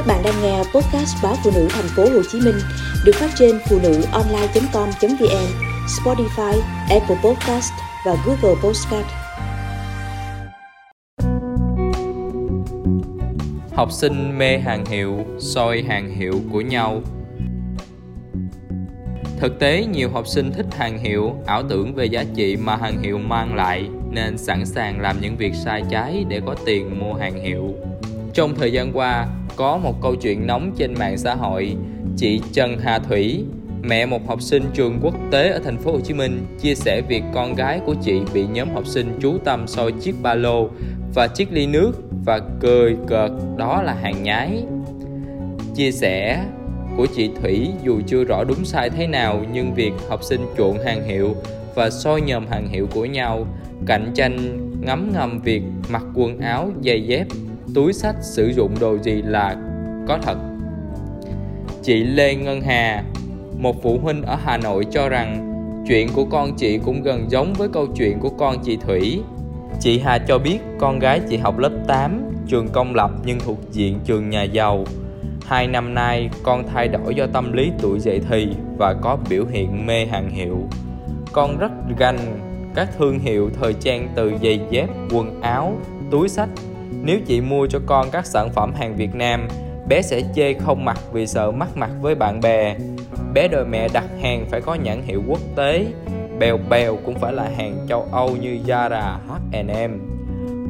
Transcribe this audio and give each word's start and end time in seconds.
Các 0.00 0.06
bạn 0.06 0.22
đang 0.24 0.42
nghe 0.42 0.58
podcast 0.58 1.16
báo 1.22 1.36
phụ 1.44 1.50
nữ 1.54 1.68
thành 1.70 1.88
phố 1.96 2.02
Hồ 2.02 2.22
Chí 2.32 2.40
Minh 2.40 2.54
được 3.04 3.12
phát 3.14 3.30
trên 3.38 3.58
phụ 3.68 3.78
nữ 3.82 4.02
online.com.vn, 4.12 5.46
Spotify, 5.86 6.60
Apple 6.90 7.16
Podcast 7.24 7.72
và 8.06 8.16
Google 8.26 8.60
Podcast. 8.62 9.06
Học 13.74 13.92
sinh 13.92 14.38
mê 14.38 14.58
hàng 14.58 14.86
hiệu, 14.86 15.18
soi 15.38 15.82
hàng 15.88 16.10
hiệu 16.16 16.34
của 16.52 16.60
nhau. 16.60 17.02
Thực 19.38 19.58
tế, 19.58 19.84
nhiều 19.92 20.10
học 20.10 20.26
sinh 20.26 20.52
thích 20.52 20.66
hàng 20.76 20.98
hiệu, 20.98 21.32
ảo 21.46 21.62
tưởng 21.68 21.94
về 21.94 22.04
giá 22.04 22.24
trị 22.34 22.56
mà 22.56 22.76
hàng 22.76 23.02
hiệu 23.02 23.18
mang 23.18 23.54
lại 23.54 23.88
nên 24.10 24.38
sẵn 24.38 24.66
sàng 24.66 25.00
làm 25.00 25.16
những 25.20 25.36
việc 25.36 25.54
sai 25.54 25.82
trái 25.90 26.24
để 26.28 26.40
có 26.46 26.54
tiền 26.66 27.00
mua 27.00 27.14
hàng 27.14 27.44
hiệu. 27.44 27.74
Trong 28.34 28.54
thời 28.54 28.72
gian 28.72 28.92
qua, 28.92 29.26
có 29.60 29.76
một 29.76 30.02
câu 30.02 30.14
chuyện 30.16 30.46
nóng 30.46 30.72
trên 30.76 30.94
mạng 30.94 31.18
xã 31.18 31.34
hội. 31.34 31.76
Chị 32.16 32.40
Trần 32.52 32.78
Hà 32.78 32.98
Thủy, 32.98 33.44
mẹ 33.82 34.06
một 34.06 34.28
học 34.28 34.42
sinh 34.42 34.62
trường 34.74 34.98
quốc 35.02 35.14
tế 35.30 35.50
ở 35.50 35.58
thành 35.64 35.78
phố 35.78 35.92
Hồ 35.92 36.00
Chí 36.00 36.14
Minh, 36.14 36.46
chia 36.60 36.74
sẻ 36.74 37.02
việc 37.08 37.22
con 37.34 37.54
gái 37.54 37.80
của 37.86 37.94
chị 38.02 38.20
bị 38.34 38.46
nhóm 38.46 38.70
học 38.74 38.86
sinh 38.86 39.18
chú 39.20 39.38
tâm 39.44 39.66
soi 39.66 39.92
chiếc 39.92 40.14
ba 40.22 40.34
lô 40.34 40.68
và 41.14 41.26
chiếc 41.26 41.52
ly 41.52 41.66
nước 41.66 41.92
và 42.24 42.40
cười 42.60 42.96
cợt 43.06 43.30
đó 43.56 43.82
là 43.82 43.94
hàng 43.94 44.22
nhái. 44.22 44.62
Chia 45.74 45.90
sẻ 45.90 46.44
của 46.96 47.06
chị 47.16 47.30
Thủy 47.42 47.68
dù 47.84 48.00
chưa 48.06 48.24
rõ 48.24 48.44
đúng 48.48 48.64
sai 48.64 48.90
thế 48.90 49.06
nào 49.06 49.44
nhưng 49.52 49.74
việc 49.74 49.92
học 50.08 50.22
sinh 50.22 50.40
chuộng 50.58 50.78
hàng 50.78 51.04
hiệu 51.04 51.34
và 51.74 51.90
soi 51.90 52.20
nhòm 52.20 52.46
hàng 52.46 52.68
hiệu 52.68 52.88
của 52.94 53.04
nhau, 53.04 53.46
cạnh 53.86 54.12
tranh 54.14 54.36
ngấm 54.80 55.10
ngầm 55.14 55.40
việc 55.40 55.62
mặc 55.90 56.02
quần 56.14 56.38
áo, 56.38 56.70
giày 56.84 57.02
dép 57.02 57.26
túi 57.74 57.92
sách 57.92 58.16
sử 58.20 58.46
dụng 58.46 58.74
đồ 58.80 58.98
gì 58.98 59.22
là 59.22 59.56
có 60.08 60.18
thật? 60.22 60.38
Chị 61.82 62.04
lê 62.04 62.34
ngân 62.34 62.60
hà, 62.60 63.04
một 63.58 63.82
phụ 63.82 63.98
huynh 63.98 64.22
ở 64.22 64.36
hà 64.44 64.56
nội 64.56 64.86
cho 64.90 65.08
rằng 65.08 65.46
chuyện 65.88 66.08
của 66.14 66.24
con 66.24 66.56
chị 66.56 66.78
cũng 66.84 67.02
gần 67.02 67.30
giống 67.30 67.52
với 67.52 67.68
câu 67.68 67.86
chuyện 67.96 68.18
của 68.20 68.30
con 68.30 68.56
chị 68.64 68.76
thủy. 68.76 69.22
Chị 69.80 69.98
hà 69.98 70.18
cho 70.18 70.38
biết 70.38 70.58
con 70.78 70.98
gái 70.98 71.20
chị 71.28 71.36
học 71.36 71.58
lớp 71.58 71.72
8 71.88 72.22
trường 72.46 72.68
công 72.68 72.94
lập 72.94 73.10
nhưng 73.24 73.38
thuộc 73.40 73.58
diện 73.70 73.98
trường 74.04 74.30
nhà 74.30 74.42
giàu. 74.42 74.84
Hai 75.46 75.66
năm 75.66 75.94
nay, 75.94 76.30
con 76.42 76.64
thay 76.74 76.88
đổi 76.88 77.14
do 77.14 77.26
tâm 77.26 77.52
lý 77.52 77.70
tuổi 77.82 78.00
dậy 78.00 78.20
thì 78.30 78.48
và 78.78 78.94
có 79.02 79.18
biểu 79.30 79.44
hiện 79.50 79.86
mê 79.86 80.06
hàng 80.06 80.30
hiệu. 80.30 80.58
Con 81.32 81.58
rất 81.58 81.72
ganh 81.98 82.18
các 82.74 82.88
thương 82.98 83.18
hiệu 83.18 83.50
thời 83.60 83.74
trang 83.74 84.08
từ 84.14 84.32
giày 84.42 84.60
dép, 84.70 84.88
quần 85.10 85.40
áo, 85.40 85.76
túi 86.10 86.28
sách 86.28 86.48
nếu 87.02 87.18
chị 87.26 87.40
mua 87.40 87.66
cho 87.66 87.80
con 87.86 88.10
các 88.12 88.26
sản 88.26 88.50
phẩm 88.50 88.74
hàng 88.74 88.96
Việt 88.96 89.14
Nam, 89.14 89.48
bé 89.88 90.02
sẽ 90.02 90.20
chê 90.34 90.54
không 90.54 90.84
mặc 90.84 90.98
vì 91.12 91.26
sợ 91.26 91.50
mắc 91.50 91.68
mặt 91.76 91.90
với 92.00 92.14
bạn 92.14 92.40
bè. 92.40 92.76
Bé 93.34 93.48
đòi 93.48 93.64
mẹ 93.64 93.88
đặt 93.92 94.04
hàng 94.22 94.46
phải 94.50 94.60
có 94.60 94.74
nhãn 94.74 95.02
hiệu 95.02 95.22
quốc 95.28 95.40
tế, 95.56 95.86
bèo 96.38 96.58
bèo 96.70 96.96
cũng 97.04 97.14
phải 97.14 97.32
là 97.32 97.48
hàng 97.56 97.86
châu 97.88 98.06
Âu 98.12 98.36
như 98.36 98.58
Zara, 98.66 99.16
H&M. 99.28 99.98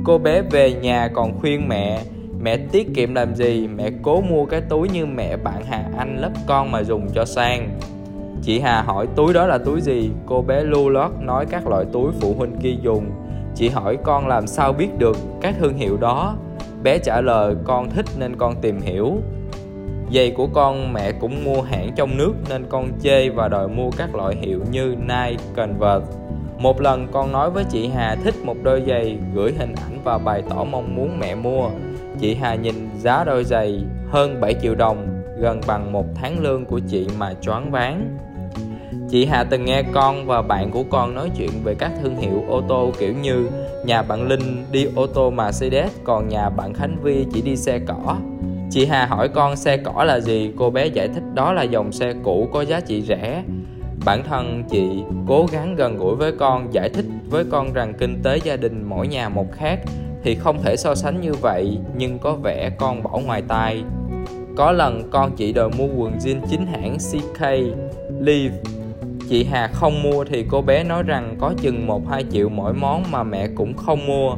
Cô 0.04 0.18
bé 0.18 0.42
về 0.42 0.72
nhà 0.72 1.08
còn 1.14 1.38
khuyên 1.40 1.68
mẹ, 1.68 2.00
mẹ 2.40 2.56
tiết 2.56 2.94
kiệm 2.94 3.14
làm 3.14 3.34
gì, 3.34 3.68
mẹ 3.76 3.90
cố 4.02 4.20
mua 4.20 4.44
cái 4.44 4.60
túi 4.60 4.88
như 4.88 5.06
mẹ 5.06 5.36
bạn 5.36 5.62
Hà 5.68 5.84
Anh 5.98 6.16
lớp 6.20 6.32
con 6.46 6.70
mà 6.70 6.82
dùng 6.82 7.08
cho 7.14 7.24
sang. 7.24 7.68
Chị 8.42 8.60
Hà 8.60 8.82
hỏi 8.82 9.06
túi 9.16 9.32
đó 9.32 9.46
là 9.46 9.58
túi 9.58 9.80
gì, 9.80 10.10
cô 10.26 10.42
bé 10.42 10.62
lưu 10.62 10.88
lót 10.88 11.10
nói 11.20 11.46
các 11.46 11.66
loại 11.66 11.84
túi 11.92 12.12
phụ 12.20 12.34
huynh 12.38 12.56
kia 12.62 12.74
dùng 12.82 13.10
Chị 13.60 13.68
hỏi 13.68 13.98
con 14.04 14.28
làm 14.28 14.46
sao 14.46 14.72
biết 14.72 14.98
được 14.98 15.16
các 15.40 15.54
thương 15.58 15.74
hiệu 15.74 15.96
đó. 15.96 16.36
Bé 16.82 16.98
trả 16.98 17.20
lời 17.20 17.54
con 17.64 17.90
thích 17.90 18.06
nên 18.18 18.36
con 18.36 18.54
tìm 18.60 18.80
hiểu. 18.80 19.12
Giày 20.14 20.30
của 20.30 20.46
con 20.46 20.92
mẹ 20.92 21.12
cũng 21.12 21.44
mua 21.44 21.62
hãng 21.62 21.90
trong 21.96 22.16
nước 22.16 22.32
nên 22.50 22.66
con 22.68 22.88
chê 23.02 23.28
và 23.28 23.48
đòi 23.48 23.68
mua 23.68 23.90
các 23.96 24.14
loại 24.14 24.36
hiệu 24.36 24.60
như 24.70 24.94
Nike, 25.00 25.44
Converse. 25.56 26.18
Một 26.58 26.80
lần 26.80 27.08
con 27.12 27.32
nói 27.32 27.50
với 27.50 27.64
chị 27.70 27.88
Hà 27.88 28.16
thích 28.24 28.34
một 28.44 28.56
đôi 28.62 28.82
giày 28.86 29.18
gửi 29.34 29.52
hình 29.58 29.74
ảnh 29.74 29.98
và 30.04 30.18
bày 30.18 30.42
tỏ 30.50 30.64
mong 30.64 30.96
muốn 30.96 31.18
mẹ 31.18 31.34
mua. 31.34 31.70
Chị 32.20 32.34
Hà 32.34 32.54
nhìn 32.54 32.74
giá 32.98 33.24
đôi 33.24 33.44
giày 33.44 33.80
hơn 34.10 34.40
7 34.40 34.54
triệu 34.62 34.74
đồng 34.74 35.22
gần 35.40 35.60
bằng 35.66 35.92
một 35.92 36.06
tháng 36.14 36.40
lương 36.40 36.64
của 36.64 36.80
chị 36.88 37.08
mà 37.18 37.34
choáng 37.40 37.70
váng. 37.70 38.18
Chị 39.10 39.24
Hà 39.24 39.44
từng 39.44 39.64
nghe 39.64 39.82
con 39.92 40.26
và 40.26 40.42
bạn 40.42 40.70
của 40.70 40.82
con 40.90 41.14
nói 41.14 41.30
chuyện 41.36 41.50
về 41.64 41.74
các 41.74 41.92
thương 42.02 42.16
hiệu 42.16 42.44
ô 42.48 42.60
tô 42.68 42.92
kiểu 42.98 43.14
như 43.22 43.48
nhà 43.86 44.02
bạn 44.02 44.28
Linh 44.28 44.64
đi 44.72 44.86
ô 44.94 45.06
tô 45.06 45.30
Mercedes 45.30 45.92
còn 46.04 46.28
nhà 46.28 46.50
bạn 46.50 46.74
Khánh 46.74 46.96
Vi 47.02 47.26
chỉ 47.32 47.42
đi 47.42 47.56
xe 47.56 47.78
cỏ. 47.78 48.16
Chị 48.70 48.86
Hà 48.86 49.06
hỏi 49.06 49.28
con 49.28 49.56
xe 49.56 49.76
cỏ 49.76 50.04
là 50.04 50.20
gì, 50.20 50.52
cô 50.56 50.70
bé 50.70 50.86
giải 50.86 51.08
thích 51.08 51.22
đó 51.34 51.52
là 51.52 51.62
dòng 51.62 51.92
xe 51.92 52.14
cũ 52.22 52.48
có 52.52 52.62
giá 52.62 52.80
trị 52.80 53.02
rẻ. 53.02 53.42
Bản 54.04 54.22
thân 54.28 54.64
chị 54.70 55.02
cố 55.28 55.46
gắng 55.52 55.76
gần 55.76 55.96
gũi 55.96 56.16
với 56.16 56.32
con, 56.32 56.74
giải 56.74 56.88
thích 56.88 57.04
với 57.30 57.44
con 57.50 57.72
rằng 57.72 57.94
kinh 57.98 58.22
tế 58.22 58.38
gia 58.44 58.56
đình 58.56 58.84
mỗi 58.88 59.08
nhà 59.08 59.28
một 59.28 59.46
khác 59.52 59.80
thì 60.22 60.34
không 60.34 60.62
thể 60.62 60.76
so 60.76 60.94
sánh 60.94 61.20
như 61.20 61.32
vậy 61.34 61.78
nhưng 61.96 62.18
có 62.18 62.32
vẻ 62.32 62.70
con 62.78 63.02
bỏ 63.02 63.20
ngoài 63.26 63.42
tai. 63.48 63.82
Có 64.56 64.72
lần 64.72 65.10
con 65.10 65.36
chị 65.36 65.52
đòi 65.52 65.70
mua 65.78 65.86
quần 65.96 66.18
jean 66.18 66.40
chính 66.50 66.66
hãng 66.66 66.96
CK 66.98 67.42
Live 68.20 68.54
chị 69.30 69.44
Hà 69.44 69.68
không 69.72 70.02
mua 70.02 70.24
thì 70.24 70.44
cô 70.48 70.62
bé 70.62 70.84
nói 70.84 71.02
rằng 71.02 71.36
có 71.40 71.54
chừng 71.62 71.86
1-2 71.86 72.22
triệu 72.32 72.48
mỗi 72.48 72.72
món 72.72 73.04
mà 73.10 73.22
mẹ 73.22 73.48
cũng 73.54 73.76
không 73.76 74.06
mua. 74.06 74.34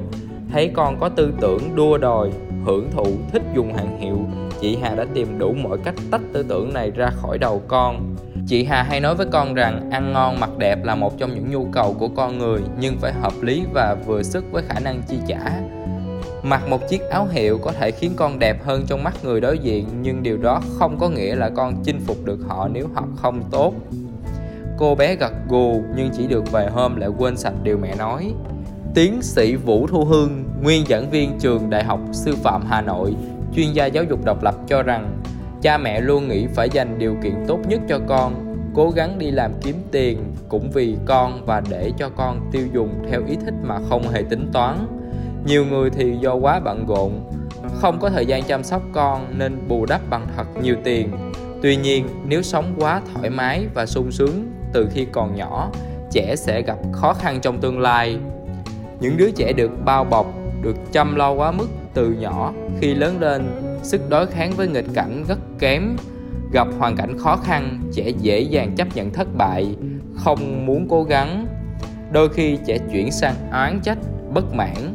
Thấy 0.52 0.70
con 0.74 1.00
có 1.00 1.08
tư 1.08 1.32
tưởng 1.40 1.76
đua 1.76 1.98
đòi, 1.98 2.30
hưởng 2.64 2.90
thụ, 2.90 3.06
thích 3.32 3.42
dùng 3.54 3.74
hàng 3.74 4.00
hiệu, 4.00 4.18
chị 4.60 4.78
Hà 4.82 4.94
đã 4.94 5.06
tìm 5.14 5.38
đủ 5.38 5.52
mọi 5.52 5.78
cách 5.84 5.94
tách 6.10 6.20
tư 6.32 6.42
tưởng 6.48 6.72
này 6.72 6.90
ra 6.90 7.10
khỏi 7.10 7.38
đầu 7.38 7.62
con. 7.68 8.16
Chị 8.46 8.64
Hà 8.64 8.82
hay 8.82 9.00
nói 9.00 9.14
với 9.14 9.26
con 9.32 9.54
rằng 9.54 9.90
ăn 9.90 10.12
ngon 10.12 10.40
mặc 10.40 10.50
đẹp 10.58 10.84
là 10.84 10.94
một 10.94 11.18
trong 11.18 11.34
những 11.34 11.50
nhu 11.50 11.66
cầu 11.72 11.96
của 11.98 12.08
con 12.08 12.38
người 12.38 12.60
nhưng 12.80 12.96
phải 12.98 13.12
hợp 13.12 13.32
lý 13.42 13.64
và 13.74 13.96
vừa 14.06 14.22
sức 14.22 14.44
với 14.52 14.62
khả 14.68 14.80
năng 14.80 15.02
chi 15.08 15.16
trả. 15.28 15.40
Mặc 16.42 16.68
một 16.68 16.88
chiếc 16.88 17.00
áo 17.10 17.28
hiệu 17.30 17.58
có 17.58 17.72
thể 17.72 17.90
khiến 17.90 18.12
con 18.16 18.38
đẹp 18.38 18.64
hơn 18.64 18.84
trong 18.86 19.04
mắt 19.04 19.14
người 19.24 19.40
đối 19.40 19.58
diện 19.58 19.86
nhưng 20.02 20.22
điều 20.22 20.36
đó 20.36 20.60
không 20.78 20.98
có 20.98 21.08
nghĩa 21.08 21.34
là 21.34 21.50
con 21.56 21.74
chinh 21.84 22.00
phục 22.06 22.24
được 22.24 22.38
họ 22.48 22.68
nếu 22.68 22.88
họ 22.94 23.04
không 23.16 23.42
tốt. 23.50 23.74
Cô 24.82 24.94
bé 24.94 25.16
gật 25.16 25.32
gù 25.48 25.82
nhưng 25.96 26.10
chỉ 26.10 26.26
được 26.26 26.52
vài 26.52 26.70
hôm 26.70 26.96
lại 26.96 27.10
quên 27.18 27.36
sạch 27.36 27.54
điều 27.62 27.78
mẹ 27.78 27.94
nói. 27.98 28.32
Tiến 28.94 29.22
sĩ 29.22 29.56
Vũ 29.56 29.86
Thu 29.86 30.04
Hương, 30.04 30.44
nguyên 30.62 30.84
giảng 30.88 31.10
viên 31.10 31.38
trường 31.38 31.70
Đại 31.70 31.84
học 31.84 32.00
Sư 32.12 32.36
phạm 32.36 32.62
Hà 32.66 32.80
Nội, 32.80 33.14
chuyên 33.54 33.72
gia 33.72 33.86
giáo 33.86 34.04
dục 34.04 34.24
độc 34.24 34.42
lập 34.42 34.54
cho 34.66 34.82
rằng 34.82 35.20
cha 35.62 35.78
mẹ 35.78 36.00
luôn 36.00 36.28
nghĩ 36.28 36.46
phải 36.46 36.68
dành 36.70 36.98
điều 36.98 37.16
kiện 37.22 37.34
tốt 37.48 37.58
nhất 37.68 37.80
cho 37.88 37.98
con, 38.08 38.56
cố 38.74 38.90
gắng 38.90 39.18
đi 39.18 39.30
làm 39.30 39.52
kiếm 39.62 39.76
tiền 39.90 40.18
cũng 40.48 40.70
vì 40.70 40.96
con 41.06 41.46
và 41.46 41.62
để 41.70 41.92
cho 41.98 42.08
con 42.08 42.40
tiêu 42.52 42.66
dùng 42.74 43.04
theo 43.10 43.20
ý 43.28 43.36
thích 43.44 43.54
mà 43.62 43.78
không 43.88 44.08
hề 44.08 44.22
tính 44.22 44.50
toán. 44.52 44.86
Nhiều 45.46 45.64
người 45.64 45.90
thì 45.90 46.16
do 46.20 46.34
quá 46.34 46.60
bận 46.60 46.86
rộn, 46.88 47.30
không 47.74 47.98
có 48.00 48.10
thời 48.10 48.26
gian 48.26 48.42
chăm 48.42 48.62
sóc 48.62 48.82
con 48.92 49.38
nên 49.38 49.68
bù 49.68 49.86
đắp 49.86 50.10
bằng 50.10 50.26
thật 50.36 50.46
nhiều 50.62 50.76
tiền. 50.84 51.10
Tuy 51.62 51.76
nhiên, 51.76 52.08
nếu 52.26 52.42
sống 52.42 52.74
quá 52.78 53.02
thoải 53.14 53.30
mái 53.30 53.66
và 53.74 53.86
sung 53.86 54.10
sướng 54.10 54.52
từ 54.72 54.88
khi 54.92 55.06
còn 55.12 55.34
nhỏ, 55.34 55.70
trẻ 56.10 56.36
sẽ 56.36 56.62
gặp 56.62 56.78
khó 56.92 57.14
khăn 57.14 57.38
trong 57.42 57.60
tương 57.60 57.80
lai. 57.80 58.18
Những 59.00 59.16
đứa 59.16 59.30
trẻ 59.30 59.52
được 59.52 59.70
bao 59.84 60.04
bọc, 60.04 60.26
được 60.62 60.76
chăm 60.92 61.14
lo 61.14 61.32
quá 61.32 61.52
mức 61.52 61.68
từ 61.94 62.10
nhỏ, 62.10 62.52
khi 62.80 62.94
lớn 62.94 63.20
lên, 63.20 63.42
sức 63.82 64.00
đối 64.08 64.26
kháng 64.26 64.52
với 64.56 64.68
nghịch 64.68 64.86
cảnh 64.94 65.24
rất 65.28 65.38
kém, 65.58 65.96
gặp 66.52 66.68
hoàn 66.78 66.96
cảnh 66.96 67.18
khó 67.18 67.36
khăn, 67.36 67.80
trẻ 67.92 68.08
dễ 68.08 68.40
dàng 68.40 68.74
chấp 68.76 68.88
nhận 68.94 69.10
thất 69.10 69.28
bại, 69.36 69.76
không 70.16 70.66
muốn 70.66 70.86
cố 70.88 71.02
gắng. 71.02 71.46
Đôi 72.12 72.28
khi 72.28 72.58
trẻ 72.66 72.78
chuyển 72.92 73.10
sang 73.10 73.34
oán 73.50 73.80
trách, 73.82 73.98
bất 74.34 74.54
mãn. 74.54 74.94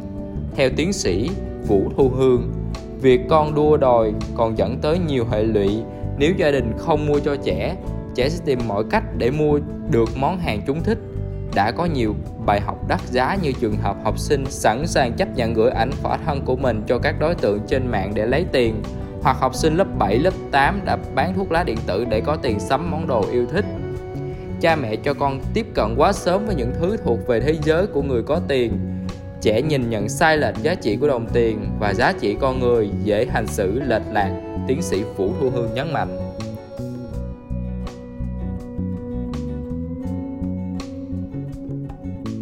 Theo 0.56 0.70
tiến 0.76 0.92
sĩ 0.92 1.30
vũ 1.66 1.90
thu 1.96 2.08
hương, 2.08 2.52
việc 3.00 3.20
con 3.28 3.54
đua 3.54 3.76
đòi 3.76 4.12
còn 4.34 4.58
dẫn 4.58 4.78
tới 4.78 4.98
nhiều 4.98 5.24
hệ 5.30 5.42
lụy 5.42 5.82
nếu 6.18 6.32
gia 6.36 6.50
đình 6.50 6.72
không 6.78 7.06
mua 7.06 7.18
cho 7.18 7.36
trẻ 7.36 7.76
trẻ 8.18 8.28
sẽ 8.28 8.38
tìm 8.44 8.58
mọi 8.68 8.84
cách 8.90 9.04
để 9.18 9.30
mua 9.30 9.58
được 9.90 10.08
món 10.16 10.38
hàng 10.38 10.62
chúng 10.66 10.82
thích 10.82 10.98
đã 11.54 11.70
có 11.70 11.84
nhiều 11.84 12.14
bài 12.46 12.60
học 12.60 12.88
đắt 12.88 13.00
giá 13.10 13.36
như 13.42 13.52
trường 13.52 13.76
hợp 13.76 13.96
học 14.04 14.18
sinh 14.18 14.46
sẵn 14.48 14.86
sàng 14.86 15.12
chấp 15.12 15.28
nhận 15.36 15.54
gửi 15.54 15.70
ảnh 15.70 15.90
khỏa 16.02 16.16
thân 16.16 16.44
của 16.44 16.56
mình 16.56 16.82
cho 16.86 16.98
các 16.98 17.14
đối 17.20 17.34
tượng 17.34 17.60
trên 17.68 17.86
mạng 17.86 18.12
để 18.14 18.26
lấy 18.26 18.44
tiền 18.52 18.82
hoặc 19.22 19.36
học 19.40 19.54
sinh 19.54 19.76
lớp 19.76 19.86
7, 19.98 20.18
lớp 20.18 20.34
8 20.50 20.80
đã 20.84 20.98
bán 21.14 21.34
thuốc 21.34 21.52
lá 21.52 21.64
điện 21.64 21.78
tử 21.86 22.04
để 22.04 22.20
có 22.20 22.36
tiền 22.36 22.60
sắm 22.60 22.90
món 22.90 23.06
đồ 23.06 23.24
yêu 23.32 23.46
thích. 23.46 23.64
Cha 24.60 24.76
mẹ 24.76 24.96
cho 24.96 25.14
con 25.14 25.40
tiếp 25.54 25.66
cận 25.74 25.94
quá 25.96 26.12
sớm 26.12 26.46
với 26.46 26.54
những 26.54 26.72
thứ 26.80 26.96
thuộc 27.04 27.18
về 27.26 27.40
thế 27.40 27.56
giới 27.62 27.86
của 27.86 28.02
người 28.02 28.22
có 28.22 28.40
tiền. 28.48 28.72
Trẻ 29.40 29.62
nhìn 29.62 29.90
nhận 29.90 30.08
sai 30.08 30.36
lệch 30.36 30.56
giá 30.62 30.74
trị 30.74 30.96
của 30.96 31.08
đồng 31.08 31.26
tiền 31.32 31.66
và 31.80 31.94
giá 31.94 32.12
trị 32.20 32.36
con 32.40 32.60
người 32.60 32.90
dễ 33.04 33.26
hành 33.32 33.46
xử 33.46 33.80
lệch 33.80 34.02
lạc, 34.12 34.30
tiến 34.68 34.82
sĩ 34.82 35.02
Vũ 35.16 35.32
Thu 35.40 35.50
Hương 35.50 35.74
nhấn 35.74 35.92
mạnh. 35.92 36.27